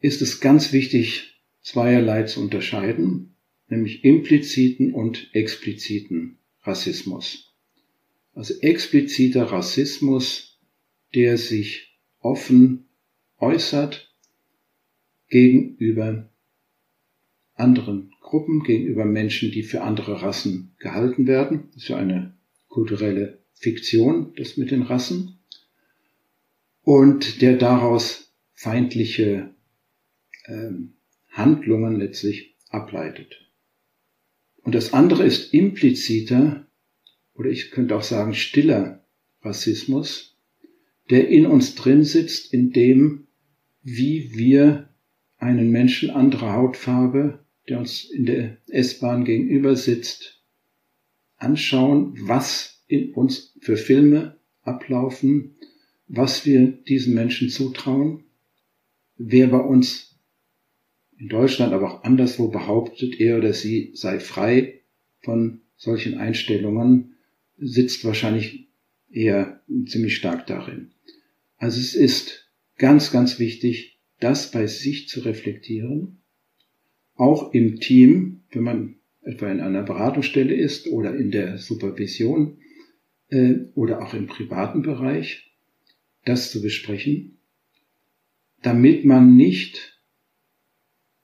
ist 0.00 0.20
es 0.20 0.40
ganz 0.40 0.72
wichtig, 0.72 1.44
zweierlei 1.62 2.24
zu 2.24 2.40
unterscheiden, 2.40 3.36
nämlich 3.68 4.04
impliziten 4.04 4.92
und 4.92 5.32
expliziten 5.32 6.38
Rassismus. 6.62 7.54
Also 8.34 8.52
expliziter 8.54 9.44
Rassismus, 9.44 10.58
der 11.14 11.38
sich 11.38 11.96
offen 12.18 12.88
äußert 13.38 14.12
gegenüber 15.28 16.32
anderen 17.54 18.12
Gruppen, 18.20 18.64
gegenüber 18.64 19.04
Menschen, 19.04 19.52
die 19.52 19.62
für 19.62 19.82
andere 19.82 20.20
Rassen 20.20 20.74
gehalten 20.80 21.28
werden. 21.28 21.68
Das 21.74 21.84
ist 21.84 21.88
ja 21.90 21.96
eine 21.96 22.36
kulturelle 22.66 23.37
Fiktion, 23.58 24.32
das 24.36 24.56
mit 24.56 24.70
den 24.70 24.82
Rassen. 24.82 25.38
Und 26.82 27.42
der 27.42 27.56
daraus 27.56 28.32
feindliche 28.54 29.50
ähm, 30.46 30.94
Handlungen 31.30 31.98
letztlich 31.98 32.56
ableitet. 32.70 33.48
Und 34.62 34.74
das 34.74 34.92
andere 34.92 35.24
ist 35.24 35.54
impliziter, 35.54 36.66
oder 37.34 37.50
ich 37.50 37.70
könnte 37.70 37.96
auch 37.96 38.02
sagen 38.02 38.34
stiller 38.34 39.04
Rassismus, 39.42 40.36
der 41.10 41.28
in 41.28 41.46
uns 41.46 41.74
drin 41.74 42.04
sitzt, 42.04 42.52
in 42.52 42.72
dem, 42.72 43.28
wie 43.82 44.32
wir 44.34 44.88
einen 45.38 45.70
Menschen 45.70 46.10
anderer 46.10 46.52
Hautfarbe, 46.52 47.44
der 47.68 47.78
uns 47.78 48.04
in 48.04 48.26
der 48.26 48.56
S-Bahn 48.66 49.24
gegenüber 49.24 49.76
sitzt, 49.76 50.42
anschauen, 51.36 52.14
was 52.20 52.77
in 52.88 53.12
uns 53.12 53.54
für 53.60 53.76
Filme 53.76 54.36
ablaufen, 54.62 55.54
was 56.08 56.44
wir 56.46 56.66
diesen 56.66 57.14
Menschen 57.14 57.50
zutrauen, 57.50 58.24
wer 59.16 59.48
bei 59.48 59.58
uns 59.58 60.18
in 61.18 61.28
Deutschland, 61.28 61.72
aber 61.72 61.92
auch 61.92 62.04
anderswo 62.04 62.48
behauptet, 62.48 63.20
er 63.20 63.38
oder 63.38 63.52
sie 63.52 63.90
sei 63.94 64.18
frei 64.18 64.80
von 65.20 65.60
solchen 65.76 66.16
Einstellungen, 66.16 67.16
sitzt 67.58 68.04
wahrscheinlich 68.04 68.68
eher 69.10 69.62
ziemlich 69.86 70.16
stark 70.16 70.46
darin. 70.46 70.92
Also 71.56 71.80
es 71.80 71.94
ist 71.94 72.50
ganz, 72.76 73.10
ganz 73.10 73.38
wichtig, 73.38 73.98
das 74.20 74.50
bei 74.50 74.66
sich 74.66 75.08
zu 75.08 75.20
reflektieren, 75.20 76.18
auch 77.14 77.52
im 77.52 77.80
Team, 77.80 78.44
wenn 78.52 78.62
man 78.62 78.94
etwa 79.22 79.50
in 79.50 79.60
einer 79.60 79.82
Beratungsstelle 79.82 80.54
ist 80.54 80.86
oder 80.86 81.16
in 81.16 81.30
der 81.30 81.58
Supervision 81.58 82.58
äh, 83.30 83.54
oder 83.74 84.02
auch 84.02 84.14
im 84.14 84.26
privaten 84.26 84.82
Bereich, 84.82 85.52
das 86.24 86.50
zu 86.50 86.62
besprechen, 86.62 87.38
damit 88.62 89.04
man 89.04 89.36
nicht 89.36 90.00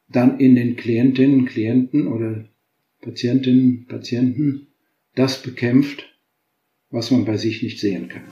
dann 0.09 0.39
in 0.39 0.55
den 0.55 0.77
Klientinnen, 0.77 1.47
Klienten 1.47 2.07
oder 2.07 2.45
Patientinnen, 3.01 3.87
Patienten 3.87 4.69
das 5.15 5.43
bekämpft, 5.43 6.05
was 6.91 7.11
man 7.11 7.25
bei 7.25 7.37
sich 7.37 7.63
nicht 7.63 7.81
sehen 7.81 8.09
kann. 8.09 8.25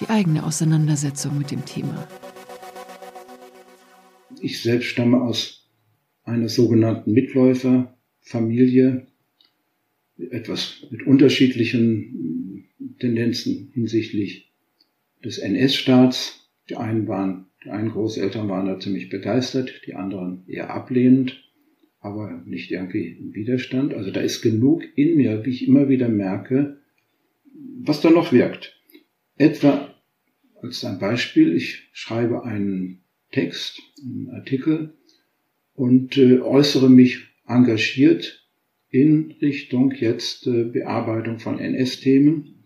Die 0.00 0.08
eigene 0.08 0.44
Auseinandersetzung 0.44 1.36
mit 1.38 1.50
dem 1.50 1.64
Thema. 1.64 2.06
Ich 4.40 4.62
selbst 4.62 4.86
stamme 4.86 5.20
aus 5.20 5.68
einer 6.22 6.48
sogenannten 6.48 7.12
Mitläuferfamilie, 7.12 9.06
etwas 10.18 10.86
mit 10.90 11.06
unterschiedlichen 11.06 12.66
Tendenzen 12.98 13.70
hinsichtlich 13.74 14.50
des 15.24 15.38
NS-Staats. 15.38 16.48
Die 16.68 16.76
einen 16.76 17.08
waren 17.08 17.48
die 17.64 17.70
einen 17.70 17.90
Großeltern 17.90 18.48
waren 18.48 18.66
da 18.66 18.78
ziemlich 18.78 19.08
begeistert, 19.08 19.82
die 19.86 19.94
anderen 19.94 20.44
eher 20.46 20.70
ablehnend. 20.70 21.44
aber 22.00 22.42
nicht 22.46 22.70
irgendwie 22.70 23.08
im 23.08 23.34
Widerstand. 23.34 23.92
Also 23.92 24.12
da 24.12 24.20
ist 24.20 24.40
genug 24.40 24.84
in 24.94 25.16
mir, 25.16 25.44
wie 25.44 25.50
ich 25.50 25.66
immer 25.66 25.88
wieder 25.88 26.08
merke, 26.08 26.78
was 27.80 28.00
da 28.00 28.10
noch 28.10 28.32
wirkt. 28.32 28.80
Etwa 29.36 29.92
als 30.62 30.84
ein 30.84 31.00
Beispiel, 31.00 31.56
ich 31.56 31.88
schreibe 31.92 32.44
einen 32.44 33.00
Text, 33.32 33.82
einen 34.00 34.30
Artikel 34.30 34.94
und 35.74 36.16
äh, 36.16 36.38
äußere 36.38 36.88
mich 36.88 37.18
engagiert 37.46 38.47
in 38.90 39.32
Richtung 39.42 39.92
jetzt 39.92 40.46
äh, 40.46 40.64
Bearbeitung 40.64 41.38
von 41.38 41.58
NS-Themen 41.58 42.62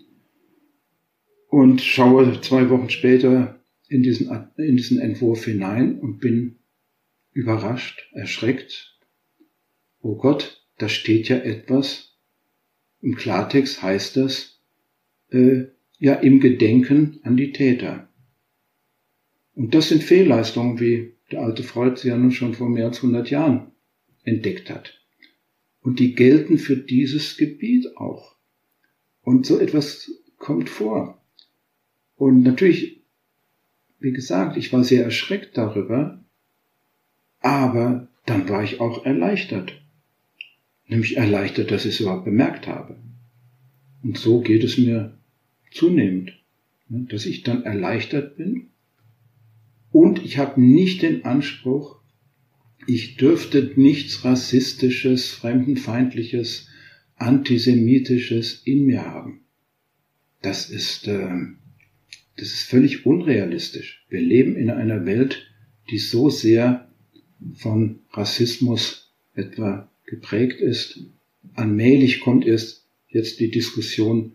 und 1.49 1.81
schaue 1.81 2.41
zwei 2.41 2.71
Wochen 2.71 2.91
später 2.91 3.61
in 3.89 4.03
diesen, 4.03 4.31
in 4.57 4.77
diesen 4.77 4.99
Entwurf 4.99 5.45
hinein 5.45 5.99
und 5.99 6.19
bin 6.19 6.59
überrascht, 7.33 8.09
erschreckt. 8.13 8.99
Oh 10.01 10.17
Gott, 10.17 10.65
da 10.79 10.89
steht 10.89 11.29
ja 11.29 11.37
etwas. 11.37 12.17
Im 13.01 13.17
Klartext 13.17 13.83
heißt 13.83 14.17
das, 14.17 14.61
äh, 15.31 15.65
ja, 15.99 16.15
im 16.15 16.41
Gedenken 16.41 17.21
an 17.23 17.37
die 17.37 17.53
Täter. 17.53 18.09
Und 19.55 19.75
das 19.75 19.89
sind 19.89 20.03
Fehlleistungen, 20.03 20.81
wie 20.81 21.15
der 21.31 21.43
alte 21.43 21.63
Freud 21.63 22.01
sie 22.01 22.09
ja 22.09 22.17
nun 22.17 22.31
schon 22.31 22.55
vor 22.55 22.69
mehr 22.69 22.87
als 22.87 22.99
100 22.99 23.31
Jahren 23.31 23.73
entdeckt 24.25 24.71
hat. 24.71 25.02
Und 25.83 25.99
die 25.99 26.15
gelten 26.15 26.59
für 26.59 26.77
dieses 26.77 27.37
Gebiet 27.37 27.97
auch. 27.97 28.37
Und 29.23 29.47
so 29.47 29.59
etwas 29.59 30.11
kommt 30.39 30.69
vor. 30.71 31.21
Und 32.17 32.43
natürlich, 32.43 33.03
wie 33.99 34.13
gesagt, 34.13 34.57
ich 34.57 34.73
war 34.73 34.85
sehr 34.85 35.05
erschreckt 35.05 35.59
darüber, 35.59 36.25
aber 37.41 38.09
dann 38.27 38.49
war 38.49 38.63
ich 38.63 38.81
auch 38.81 39.05
erleichtert. 39.05 39.81
Nämlich 40.87 41.17
erleichtert, 41.17 41.71
dass 41.71 41.85
ich 41.85 41.95
es 41.95 42.01
überhaupt 42.01 42.25
bemerkt 42.25 42.67
habe. 42.67 42.97
Und 44.03 44.19
so 44.19 44.41
geht 44.41 44.63
es 44.63 44.79
mir 44.79 45.19
zunehmend, 45.73 46.33
ne, 46.89 47.07
dass 47.09 47.27
ich 47.27 47.43
dann 47.43 47.65
erleichtert 47.65 48.37
bin 48.37 48.73
und 49.93 50.25
ich 50.25 50.39
habe 50.39 50.61
nicht 50.61 51.03
den 51.03 51.25
Anspruch, 51.25 52.01
ich 52.87 53.17
dürfte 53.17 53.73
nichts 53.77 54.25
Rassistisches, 54.25 55.31
Fremdenfeindliches, 55.31 56.69
Antisemitisches 57.17 58.63
in 58.65 58.85
mir 58.87 59.05
haben. 59.05 59.43
Das 60.41 60.69
ist, 60.69 61.07
äh, 61.07 61.29
das 62.37 62.49
ist 62.49 62.63
völlig 62.63 63.07
unrealistisch. 63.07 64.05
Wir 64.09 64.21
leben 64.21 64.57
in 64.57 64.71
einer 64.71 65.07
Welt, 65.07 65.47
die 65.91 65.99
so 65.99 66.31
sehr 66.31 66.89
von 67.55 68.01
Rassismus 68.11 69.13
etwa 69.35 69.91
geprägt 70.05 70.61
ist. 70.61 71.01
Allmählich 71.55 72.21
kommt 72.21 72.47
erst 72.47 72.87
jetzt 73.09 73.41
die 73.41 73.51
Diskussion 73.51 74.33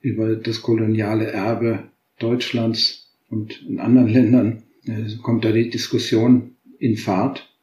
über 0.00 0.36
das 0.36 0.62
koloniale 0.62 1.26
Erbe 1.26 1.90
Deutschlands 2.18 3.12
und 3.28 3.62
in 3.68 3.80
anderen 3.80 4.08
Ländern 4.08 4.62
äh, 4.86 5.16
kommt 5.22 5.44
da 5.44 5.52
die 5.52 5.70
Diskussion 5.70 6.56
in 6.78 6.96
Fahrt. 6.96 7.53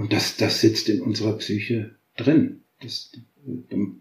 Und 0.00 0.14
das, 0.14 0.38
das 0.38 0.62
sitzt 0.62 0.88
in 0.88 1.02
unserer 1.02 1.36
Psyche 1.36 1.94
drin. 2.16 2.62
Das, 2.80 3.12
dann 3.68 4.00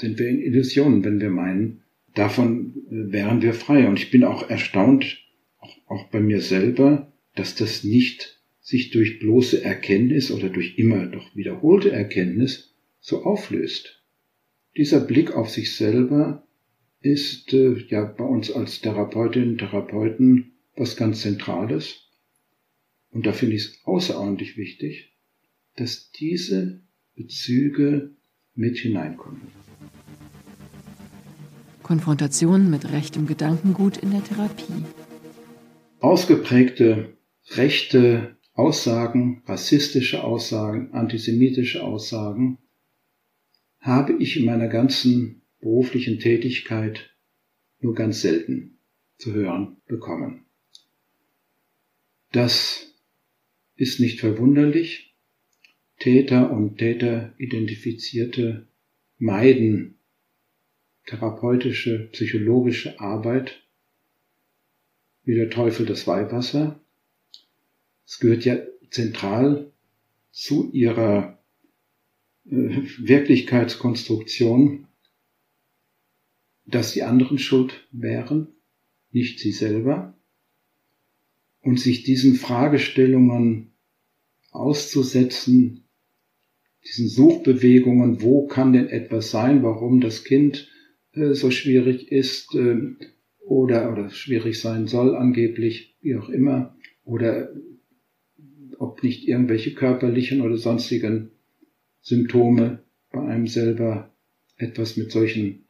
sind 0.00 0.16
wir 0.16 0.28
in 0.28 0.40
Illusionen, 0.40 1.02
wenn 1.02 1.18
wir 1.18 1.30
meinen, 1.30 1.82
davon 2.14 2.76
äh, 2.88 3.12
wären 3.12 3.42
wir 3.42 3.52
frei. 3.52 3.88
Und 3.88 3.98
ich 3.98 4.12
bin 4.12 4.22
auch 4.22 4.48
erstaunt, 4.48 5.18
auch, 5.58 5.76
auch 5.88 6.10
bei 6.10 6.20
mir 6.20 6.40
selber, 6.40 7.12
dass 7.34 7.56
das 7.56 7.82
nicht 7.82 8.40
sich 8.60 8.90
durch 8.90 9.18
bloße 9.18 9.64
Erkenntnis 9.64 10.30
oder 10.30 10.48
durch 10.48 10.78
immer 10.78 11.06
doch 11.06 11.34
wiederholte 11.34 11.90
Erkenntnis 11.90 12.72
so 13.00 13.24
auflöst. 13.24 14.00
Dieser 14.76 15.00
Blick 15.00 15.32
auf 15.32 15.50
sich 15.50 15.74
selber 15.74 16.46
ist 17.00 17.52
äh, 17.52 17.74
ja 17.88 18.04
bei 18.04 18.24
uns 18.24 18.52
als 18.52 18.80
Therapeutinnen 18.80 19.48
und 19.48 19.58
Therapeuten 19.58 20.52
was 20.76 20.96
ganz 20.96 21.22
Zentrales. 21.22 22.12
Und 23.10 23.26
da 23.26 23.32
finde 23.32 23.56
ich 23.56 23.62
es 23.62 23.80
außerordentlich 23.82 24.56
wichtig, 24.56 25.11
dass 25.76 26.10
diese 26.12 26.80
Bezüge 27.14 28.14
mit 28.54 28.78
hineinkommen. 28.78 29.42
Konfrontation 31.82 32.70
mit 32.70 32.90
rechtem 32.92 33.26
Gedankengut 33.26 33.96
in 33.96 34.12
der 34.12 34.24
Therapie. 34.24 34.84
Ausgeprägte 36.00 37.16
rechte 37.50 38.36
Aussagen, 38.54 39.42
rassistische 39.46 40.22
Aussagen, 40.24 40.92
antisemitische 40.92 41.82
Aussagen 41.82 42.58
habe 43.80 44.14
ich 44.14 44.36
in 44.36 44.44
meiner 44.44 44.68
ganzen 44.68 45.42
beruflichen 45.60 46.18
Tätigkeit 46.18 47.10
nur 47.80 47.94
ganz 47.94 48.20
selten 48.20 48.78
zu 49.18 49.32
hören 49.32 49.76
bekommen. 49.86 50.44
Das 52.30 52.94
ist 53.76 54.00
nicht 54.00 54.20
verwunderlich. 54.20 55.11
Täter 56.02 56.50
und 56.50 56.78
Täteridentifizierte 56.78 58.66
meiden 59.18 59.98
therapeutische, 61.06 62.08
psychologische 62.10 62.98
Arbeit 62.98 63.62
wie 65.22 65.36
der 65.36 65.48
Teufel 65.48 65.86
das 65.86 66.08
Weihwasser. 66.08 66.80
Es 68.04 68.18
gehört 68.18 68.44
ja 68.44 68.58
zentral 68.90 69.70
zu 70.32 70.72
ihrer 70.72 71.38
äh, 72.46 72.50
Wirklichkeitskonstruktion, 72.98 74.88
dass 76.66 76.94
die 76.94 77.04
anderen 77.04 77.38
schuld 77.38 77.86
wären, 77.92 78.48
nicht 79.12 79.38
sie 79.38 79.52
selber 79.52 80.18
und 81.60 81.78
sich 81.78 82.02
diesen 82.02 82.34
Fragestellungen 82.34 83.70
auszusetzen, 84.50 85.81
diesen 86.84 87.08
Suchbewegungen, 87.08 88.22
wo 88.22 88.46
kann 88.46 88.72
denn 88.72 88.88
etwas 88.88 89.30
sein, 89.30 89.62
warum 89.62 90.00
das 90.00 90.24
Kind 90.24 90.68
äh, 91.14 91.34
so 91.34 91.50
schwierig 91.50 92.10
ist 92.10 92.54
äh, 92.54 92.76
oder, 93.46 93.92
oder 93.92 94.10
schwierig 94.10 94.60
sein 94.60 94.86
soll 94.86 95.14
angeblich, 95.16 95.96
wie 96.00 96.16
auch 96.16 96.28
immer, 96.28 96.76
oder 97.04 97.50
ob 98.78 99.02
nicht 99.02 99.28
irgendwelche 99.28 99.74
körperlichen 99.74 100.40
oder 100.40 100.56
sonstigen 100.56 101.30
Symptome 102.00 102.82
bei 103.12 103.20
einem 103.20 103.46
selber 103.46 104.12
etwas 104.56 104.96
mit 104.96 105.12
solchen 105.12 105.64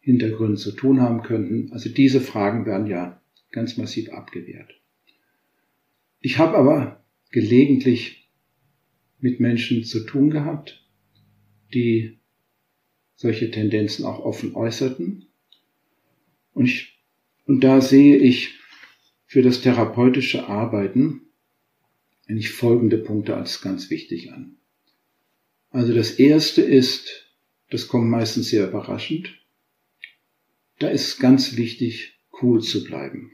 Hintergründen 0.00 0.56
zu 0.56 0.72
tun 0.72 1.00
haben 1.00 1.22
könnten. 1.22 1.72
Also 1.72 1.90
diese 1.90 2.20
Fragen 2.20 2.66
werden 2.66 2.86
ja 2.86 3.20
ganz 3.52 3.76
massiv 3.76 4.12
abgewehrt. 4.12 4.80
Ich 6.20 6.38
habe 6.38 6.56
aber 6.56 7.04
gelegentlich 7.30 8.25
mit 9.26 9.40
Menschen 9.40 9.82
zu 9.82 10.06
tun 10.06 10.30
gehabt, 10.30 10.80
die 11.74 12.20
solche 13.16 13.50
Tendenzen 13.50 14.04
auch 14.04 14.20
offen 14.20 14.54
äußerten. 14.54 15.26
Und, 16.52 16.66
ich, 16.66 17.00
und 17.44 17.64
da 17.64 17.80
sehe 17.80 18.18
ich 18.18 18.54
für 19.26 19.42
das 19.42 19.62
therapeutische 19.62 20.46
Arbeiten 20.46 21.22
eigentlich 22.28 22.50
folgende 22.50 22.98
Punkte 22.98 23.36
als 23.36 23.60
ganz 23.62 23.90
wichtig 23.90 24.32
an. 24.32 24.58
Also 25.70 25.92
das 25.92 26.12
erste 26.12 26.62
ist, 26.62 27.28
das 27.70 27.88
kommt 27.88 28.08
meistens 28.08 28.50
sehr 28.50 28.68
überraschend, 28.68 29.34
da 30.78 30.86
ist 30.88 31.18
ganz 31.18 31.56
wichtig, 31.56 32.20
cool 32.42 32.62
zu 32.62 32.84
bleiben. 32.84 33.32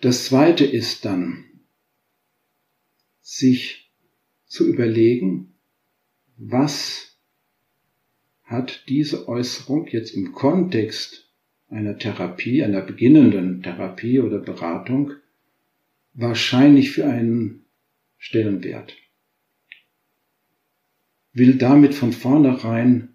Das 0.00 0.24
zweite 0.24 0.64
ist 0.64 1.04
dann, 1.04 1.47
sich 3.28 3.92
zu 4.46 4.66
überlegen, 4.66 5.52
was 6.38 7.18
hat 8.42 8.84
diese 8.88 9.28
Äußerung 9.28 9.86
jetzt 9.88 10.12
im 10.12 10.32
Kontext 10.32 11.30
einer 11.68 11.98
Therapie, 11.98 12.64
einer 12.64 12.80
beginnenden 12.80 13.62
Therapie 13.62 14.20
oder 14.20 14.38
Beratung 14.38 15.12
wahrscheinlich 16.14 16.90
für 16.90 17.04
einen 17.04 17.66
Stellenwert. 18.16 18.96
Will 21.34 21.58
damit 21.58 21.94
von 21.94 22.14
vornherein 22.14 23.14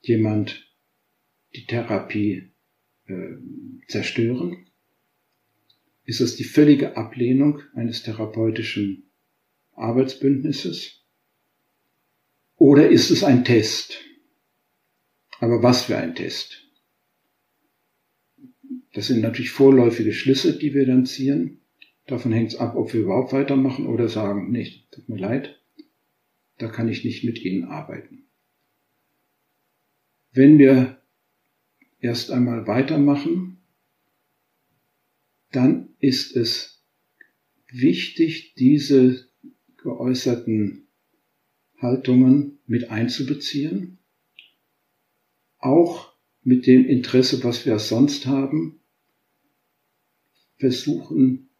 jemand 0.00 0.66
die 1.54 1.66
Therapie 1.66 2.52
äh, 3.04 3.34
zerstören? 3.86 4.66
Ist 6.04 6.22
es 6.22 6.36
die 6.36 6.44
völlige 6.44 6.96
Ablehnung 6.96 7.60
eines 7.74 8.02
therapeutischen 8.02 9.05
Arbeitsbündnisses? 9.76 11.04
Oder 12.56 12.88
ist 12.88 13.10
es 13.10 13.22
ein 13.22 13.44
Test? 13.44 14.02
Aber 15.40 15.62
was 15.62 15.84
für 15.84 15.96
ein 15.96 16.14
Test? 16.14 16.64
Das 18.94 19.08
sind 19.08 19.20
natürlich 19.20 19.50
vorläufige 19.50 20.12
Schlüsse, 20.12 20.58
die 20.58 20.72
wir 20.72 20.86
dann 20.86 21.04
ziehen. 21.04 21.60
Davon 22.06 22.32
hängt 22.32 22.52
es 22.52 22.58
ab, 22.58 22.76
ob 22.76 22.94
wir 22.94 23.02
überhaupt 23.02 23.32
weitermachen 23.32 23.86
oder 23.86 24.08
sagen, 24.08 24.50
nicht, 24.50 24.90
tut 24.92 25.08
mir 25.08 25.18
leid, 25.18 25.60
da 26.58 26.68
kann 26.68 26.88
ich 26.88 27.04
nicht 27.04 27.24
mit 27.24 27.38
Ihnen 27.44 27.64
arbeiten. 27.64 28.24
Wenn 30.32 30.58
wir 30.58 31.02
erst 32.00 32.30
einmal 32.30 32.66
weitermachen, 32.66 33.58
dann 35.52 35.90
ist 35.98 36.34
es 36.36 36.82
wichtig, 37.68 38.54
diese 38.54 39.25
geäußerten 39.86 40.88
Haltungen 41.78 42.58
mit 42.66 42.90
einzubeziehen, 42.90 43.98
auch 45.58 46.12
mit 46.42 46.66
dem 46.66 46.84
Interesse, 46.86 47.44
was 47.44 47.64
wir 47.66 47.78
sonst 47.78 48.26
haben, 48.26 48.80
versuchen 50.58 51.50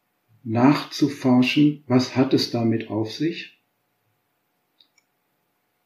nachzuforschen, 0.43 1.83
was 1.87 2.17
hat 2.17 2.33
es 2.33 2.51
damit 2.51 2.89
auf 2.89 3.13
sich? 3.13 3.61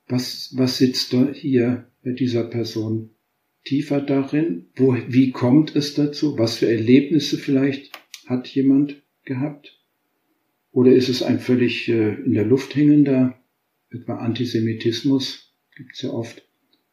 Was, 0.08 0.52
was 0.58 0.80
sitzt 0.80 1.16
hier 1.34 1.92
bei 2.04 2.12
dieser 2.14 2.44
Person 2.44 3.12
tiefer 3.66 4.02
darin? 4.02 4.72
Wo, 4.76 4.96
wie 5.08 5.32
kommt 5.32 5.76
es 5.76 5.94
dazu? 5.94 6.40
Was 6.40 6.58
für 6.58 6.70
Erlebnisse 6.70 7.38
vielleicht 7.38 7.92
hat 8.26 8.48
jemand 8.48 9.04
gehabt? 9.26 9.81
Oder 10.72 10.94
ist 10.94 11.10
es 11.10 11.22
ein 11.22 11.40
völlig 11.40 11.90
äh, 11.90 12.16
in 12.16 12.34
der 12.34 12.46
Luft 12.46 12.76
hängender, 12.76 13.38
etwa 13.90 14.18
Antisemitismus, 14.18 15.54
gibt 15.76 15.94
es 15.94 16.02
ja 16.02 16.12
oft, 16.12 16.48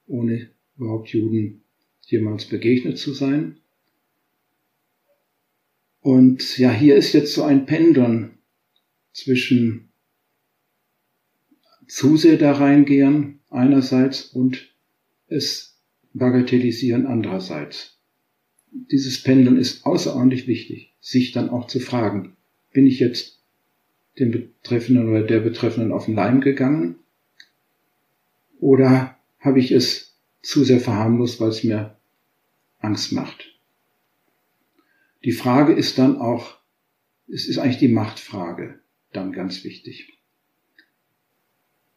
ohne 0.07 0.51
überhaupt 0.77 1.09
Juden 1.11 1.63
jemals 2.03 2.47
begegnet 2.47 2.99
zu 2.99 3.13
sein? 3.13 3.59
Und 6.01 6.59
ja, 6.59 6.73
hier 6.73 6.97
ist 6.97 7.13
jetzt 7.13 7.35
so 7.35 7.43
ein 7.43 7.67
Pendeln 7.67 8.39
zwischen 9.13 9.91
zu 11.87 12.17
sehr 12.17 12.37
da 12.37 12.53
reingehen 12.53 13.41
einerseits 13.49 14.25
und 14.25 14.75
es 15.27 15.81
bagatellisieren 16.13 17.07
andererseits. 17.07 17.99
Dieses 18.71 19.23
Pendeln 19.23 19.57
ist 19.57 19.87
außerordentlich 19.87 20.47
wichtig, 20.47 20.95
sich 21.01 21.33
dann 21.33 21.49
auch 21.49 21.67
zu 21.67 21.81
fragen, 21.81 22.37
bin 22.73 22.87
ich 22.87 23.01
jetzt 23.01 23.38
dem 24.19 24.31
Betreffenden 24.31 25.09
oder 25.09 25.23
der 25.23 25.41
Betreffenden 25.41 25.93
auf 25.93 26.07
den 26.07 26.15
Leim 26.15 26.41
gegangen 26.41 26.97
oder 28.61 29.17
habe 29.39 29.61
ich 29.61 29.73
es 29.73 30.17
zu 30.43 30.65
sehr 30.65 30.81
verharmlost, 30.81 31.41
weil 31.41 31.51
es 31.51 31.65
mir 31.65 31.97
Angst 32.79 33.13
macht. 33.13 33.55
Die 35.25 35.33
Frage 35.33 35.73
ist 35.73 35.99
dann 35.99 36.17
auch, 36.17 36.59
es 37.29 37.49
ist 37.49 37.59
eigentlich 37.59 37.79
die 37.79 37.89
Machtfrage 37.89 38.81
dann 39.13 39.33
ganz 39.33 39.65
wichtig. 39.65 40.13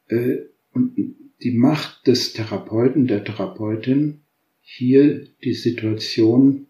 Äh, 0.08 0.38
und 0.74 1.16
die 1.42 1.52
Macht 1.52 2.08
des 2.08 2.34
Therapeuten, 2.34 3.08
der 3.08 3.24
Therapeutin, 3.24 4.22
hier 4.62 5.28
die 5.44 5.54
Situation 5.54 6.68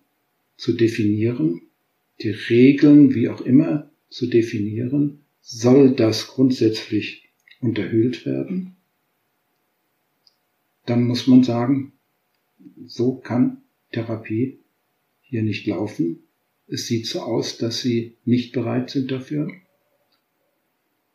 zu 0.56 0.74
definieren, 0.74 1.62
die 2.22 2.32
Regeln, 2.32 3.14
wie 3.14 3.30
auch 3.30 3.42
immer, 3.42 3.90
zu 4.10 4.28
definieren, 4.28 5.22
soll 5.42 5.96
das 5.96 6.28
grundsätzlich 6.28 7.30
unterhöhlt 7.60 8.26
werden? 8.26 8.76
Dann 10.86 11.04
muss 11.04 11.28
man 11.28 11.44
sagen, 11.44 11.94
so 12.86 13.16
kann 13.16 13.62
Therapie 13.92 14.60
hier 15.22 15.44
nicht 15.44 15.68
laufen. 15.68 16.24
Es 16.68 16.88
sieht 16.88 17.06
so 17.08 17.22
aus, 17.22 17.58
dass 17.58 17.82
sie 17.82 18.18
nicht 18.26 18.54
bereit 18.54 18.90
sind 18.90 19.12
dafür. 19.12 19.52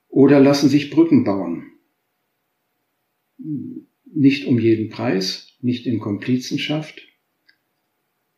Oder 0.09 0.41
lassen 0.41 0.69
sich 0.69 0.91
Brücken 0.91 1.25
bauen. 1.25 1.73
Nicht 4.05 4.47
um 4.47 4.59
jeden 4.59 4.91
Preis, 4.91 5.57
nicht 5.61 5.87
in 5.87 5.99
Komplizenschaft, 5.99 7.03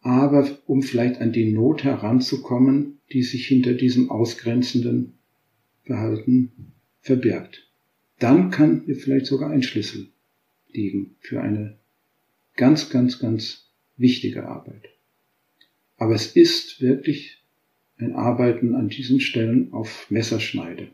aber 0.01 0.59
um 0.67 0.83
vielleicht 0.83 1.21
an 1.21 1.33
die 1.33 1.53
Not 1.53 1.85
heranzukommen, 1.85 3.01
die 3.13 3.23
sich 3.23 3.47
hinter 3.47 3.75
diesem 3.75 4.11
ausgrenzenden 4.11 5.18
Verhalten 5.89 6.53
verbirgt. 7.01 7.67
Dann 8.19 8.51
kann 8.51 8.83
hier 8.85 8.95
vielleicht 8.95 9.27
sogar 9.27 9.51
ein 9.51 9.63
Schlüssel 9.63 10.09
liegen 10.69 11.17
für 11.21 11.41
eine 11.41 11.79
ganz, 12.57 12.91
ganz, 12.91 13.19
ganz 13.19 13.71
wichtige 13.97 14.47
Arbeit. 14.47 14.91
Aber 15.97 16.15
es 16.15 16.37
ist 16.37 16.83
wirklich 16.83 17.43
ein 17.97 18.15
Arbeiten 18.15 18.75
an 18.75 18.91
diesen 18.91 19.21
Stellen 19.21 19.73
auf 19.73 20.11
Messerschneide. 20.11 20.89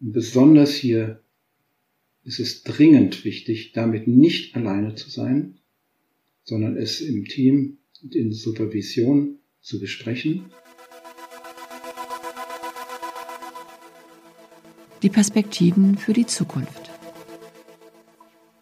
Und 0.00 0.12
besonders 0.12 0.74
hier 0.74 1.22
ist 2.24 2.40
es 2.40 2.64
dringend 2.64 3.24
wichtig, 3.24 3.72
damit 3.72 4.08
nicht 4.08 4.56
alleine 4.56 4.96
zu 4.96 5.08
sein, 5.08 5.58
sondern 6.42 6.76
es 6.76 7.00
im 7.00 7.26
Team 7.26 7.78
und 8.02 8.16
in 8.16 8.32
Supervision 8.32 9.38
zu 9.60 9.78
besprechen. 9.78 10.46
Die 15.02 15.10
Perspektiven 15.10 15.96
für 15.96 16.12
die 16.12 16.26
Zukunft. 16.26 16.90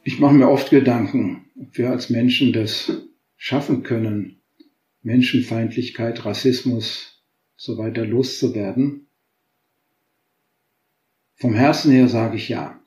Ich 0.05 0.19
mache 0.21 0.35
mir 0.35 0.49
oft 0.49 0.71
Gedanken, 0.71 1.47
ob 1.61 1.77
wir 1.79 1.91
als 1.91 2.11
Menschen 2.11 2.53
das 2.53 2.93
schaffen 3.37 3.83
können, 3.83 4.43
Menschenfeindlichkeit, 5.03 6.25
Rassismus 6.25 7.17
so 7.57 7.79
weiter 7.79 8.05
loszuwerden? 8.05 9.07
Vom 11.35 11.55
Herzen 11.55 11.93
her 11.93 12.09
sage 12.09 12.37
ich 12.37 12.49
ja. 12.49 12.81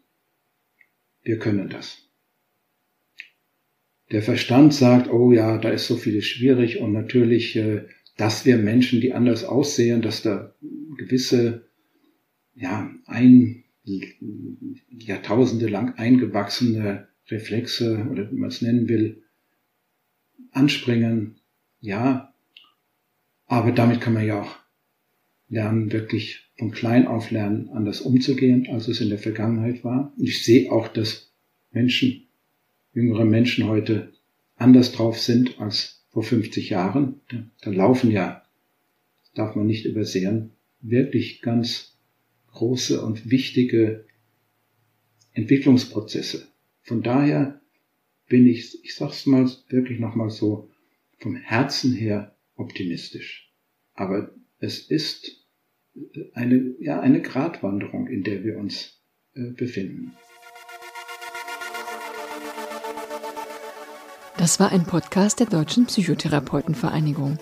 Wir 1.22 1.40
können 1.40 1.70
das. 1.70 2.10
Der 4.12 4.24
Verstand 4.24 4.74
sagt, 4.74 5.10
oh 5.10 5.32
ja, 5.32 5.58
da 5.60 5.70
ist 5.70 5.88
so 5.88 5.96
vieles 5.96 6.26
schwierig 6.26 6.80
und 6.80 6.94
natürlich, 6.94 7.56
äh, 7.56 7.86
dass 8.18 8.46
wir 8.46 8.58
Menschen, 8.58 9.02
die 9.02 9.14
anders 9.14 9.44
aussehen, 9.44 10.02
dass 10.02 10.24
da 10.24 10.56
gewisse, 10.98 11.69
ja, 12.60 12.92
ein 13.06 13.64
Jahrtausende 14.90 15.68
lang 15.68 15.96
eingewachsene 15.96 17.08
Reflexe 17.28 18.06
oder 18.12 18.30
wie 18.32 18.36
man 18.36 18.50
es 18.50 18.62
nennen 18.62 18.90
will, 18.90 19.24
anspringen, 20.52 21.36
ja, 21.80 22.34
aber 23.46 23.72
damit 23.72 24.02
kann 24.02 24.14
man 24.14 24.26
ja 24.26 24.42
auch 24.42 24.58
lernen, 25.48 25.92
wirklich 25.92 26.50
von 26.58 26.72
klein 26.72 27.08
auf 27.08 27.32
lernen, 27.32 27.70
anders 27.70 28.02
umzugehen, 28.02 28.68
als 28.70 28.88
es 28.88 29.02
in 29.02 29.10
der 29.10 29.18
Vergangenheit 29.18 29.84
war. 29.84 30.14
Und 30.18 30.28
ich 30.28 30.44
sehe 30.44 30.72
auch, 30.72 30.88
dass 30.88 31.32
Menschen, 31.72 32.28
jüngere 32.94 33.26
Menschen 33.26 33.68
heute 33.68 34.12
anders 34.58 34.92
drauf 34.92 35.20
sind 35.20 35.60
als 35.60 36.04
vor 36.10 36.24
50 36.24 36.70
Jahren. 36.70 37.22
Da, 37.30 37.38
da 37.62 37.72
laufen 37.72 38.12
ja, 38.12 38.44
darf 39.34 39.56
man 39.56 39.66
nicht 39.66 39.86
übersehen, 39.86 40.52
wirklich 40.82 41.42
ganz 41.42 41.89
große 42.52 43.04
und 43.04 43.30
wichtige 43.30 44.06
Entwicklungsprozesse. 45.34 46.48
Von 46.82 47.02
daher 47.04 47.62
bin 48.28 48.48
ich, 48.48 48.84
ich 48.84 48.96
sag's 48.96 49.26
mal 49.26 49.50
wirklich 49.70 50.00
nochmal 50.00 50.30
so, 50.30 50.70
vom 51.20 51.36
Herzen 51.36 51.94
her 51.94 52.36
optimistisch. 52.56 53.52
Aber 53.94 54.32
es 54.60 54.80
ist 54.80 55.46
eine, 56.34 56.76
ja, 56.80 57.00
eine 57.00 57.22
Gratwanderung, 57.22 58.08
in 58.08 58.24
der 58.24 58.44
wir 58.44 58.58
uns 58.58 59.02
äh, 59.34 59.52
befinden. 59.52 60.14
Das 64.38 64.60
war 64.60 64.72
ein 64.72 64.86
Podcast 64.86 65.42
der 65.42 65.48
Deutschen 65.48 65.86
Psychotherapeutenvereinigung, 65.86 67.38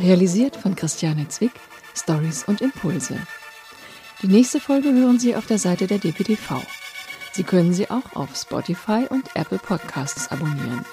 realisiert 0.00 0.56
von 0.56 0.74
Christiane 0.74 1.28
Zwick, 1.28 1.52
Stories 1.94 2.42
und 2.48 2.60
Impulse. 2.60 3.20
Die 4.22 4.28
nächste 4.28 4.60
Folge 4.60 4.92
hören 4.92 5.18
Sie 5.18 5.34
auf 5.36 5.46
der 5.46 5.58
Seite 5.58 5.86
der 5.86 5.98
DPTV. 5.98 6.62
Sie 7.32 7.42
können 7.42 7.74
sie 7.74 7.90
auch 7.90 8.14
auf 8.14 8.36
Spotify 8.36 9.06
und 9.10 9.34
Apple 9.34 9.58
Podcasts 9.58 10.30
abonnieren. 10.30 10.84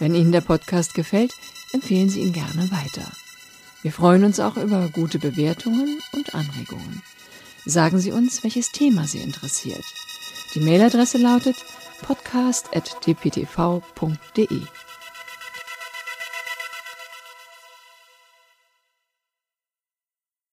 Wenn 0.00 0.16
Ihnen 0.16 0.32
der 0.32 0.40
Podcast 0.40 0.94
gefällt, 0.94 1.32
empfehlen 1.72 2.10
Sie 2.10 2.20
ihn 2.20 2.32
gerne 2.32 2.68
weiter. 2.72 3.08
Wir 3.82 3.92
freuen 3.92 4.24
uns 4.24 4.40
auch 4.40 4.56
über 4.56 4.88
gute 4.88 5.20
Bewertungen 5.20 6.00
und 6.12 6.34
Anregungen. 6.34 7.02
Sagen 7.64 8.00
Sie 8.00 8.10
uns, 8.10 8.42
welches 8.42 8.72
Thema 8.72 9.06
Sie 9.06 9.20
interessiert. 9.20 9.84
Die 10.54 10.60
Mailadresse 10.60 11.18
lautet 11.18 11.54
podcast.dptv.de. 12.02 14.60